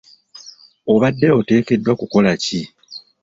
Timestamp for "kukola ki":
1.99-2.61